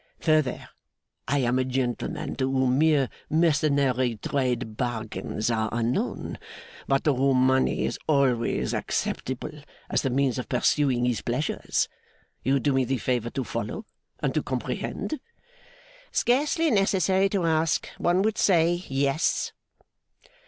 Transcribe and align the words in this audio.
'Further, 0.19 0.67
I 1.27 1.37
am 1.43 1.59
a 1.59 1.63
gentleman 1.63 2.35
to 2.37 2.51
whom 2.51 2.79
mere 2.79 3.07
mercenary 3.29 4.17
trade 4.17 4.75
bargains 4.75 5.51
are 5.51 5.69
unknown, 5.71 6.39
but 6.87 7.03
to 7.03 7.13
whom 7.13 7.45
money 7.45 7.85
is 7.85 7.99
always 8.07 8.73
acceptable 8.73 9.51
as 9.91 10.01
the 10.01 10.09
means 10.09 10.39
of 10.39 10.49
pursuing 10.49 11.05
his 11.05 11.21
pleasures. 11.21 11.87
You 12.41 12.59
do 12.59 12.73
me 12.73 12.83
the 12.83 12.97
favour 12.97 13.29
to 13.29 13.43
follow, 13.43 13.85
and 14.21 14.33
to 14.33 14.41
comprehend?' 14.41 15.19
'Scarcely 16.11 16.71
necessary 16.71 17.29
to 17.29 17.45
ask, 17.45 17.85
one 17.99 18.23
would 18.23 18.39
say. 18.39 18.83
Yes. 18.87 19.51